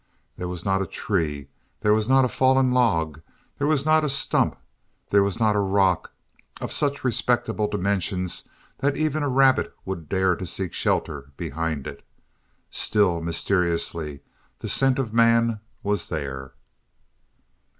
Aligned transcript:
There 0.35 0.47
was 0.47 0.65
not 0.65 0.81
a 0.81 0.87
tree; 0.87 1.47
there 1.81 1.93
was 1.93 2.09
not 2.09 2.25
a 2.25 2.27
fallen 2.27 2.71
log; 2.71 3.21
there 3.59 3.67
was 3.67 3.85
not 3.85 4.03
a 4.03 4.09
stump; 4.09 4.55
there 5.09 5.21
was 5.21 5.39
not 5.39 5.55
a 5.55 5.59
rock 5.59 6.11
of 6.59 6.71
such 6.71 7.03
respectable 7.03 7.67
dimensions 7.67 8.47
that 8.79 8.97
even 8.97 9.21
a 9.21 9.29
rabbit 9.29 9.75
would 9.85 10.09
dare 10.09 10.35
to 10.37 10.47
seek 10.47 10.73
shelter 10.73 11.33
behind 11.37 11.85
it. 11.85 12.03
Still, 12.71 13.21
mysteriously, 13.21 14.21
the 14.57 14.69
scent 14.69 14.97
of 14.97 15.13
man 15.13 15.59
was 15.83 16.09
there. 16.09 16.53